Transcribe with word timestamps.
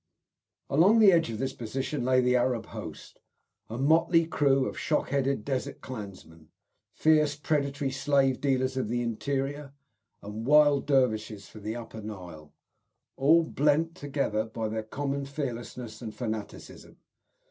Along 0.67 0.97
the 0.97 1.11
edge 1.11 1.29
of 1.29 1.37
this 1.37 1.53
position 1.53 2.03
lay 2.03 2.21
the 2.21 2.35
Arab 2.35 2.65
host 2.65 3.19
a 3.69 3.77
motley 3.77 4.25
crew 4.25 4.65
of 4.65 4.79
shock 4.79 5.09
headed 5.09 5.45
desert 5.45 5.79
clansmen, 5.79 6.47
fierce 6.91 7.35
predatory 7.35 7.91
slave 7.91 8.41
dealers 8.41 8.75
of 8.77 8.89
the 8.89 9.03
interior, 9.03 9.73
and 10.23 10.47
wild 10.47 10.87
dervishes 10.87 11.47
from 11.47 11.61
the 11.61 11.75
Upper 11.75 12.01
Nile, 12.01 12.51
all 13.15 13.43
blent 13.43 13.93
together 13.93 14.45
by 14.45 14.69
their 14.69 14.81
common 14.81 15.23
fearlessness 15.25 16.01
and 16.01 16.11
fanaticism. 16.15 16.97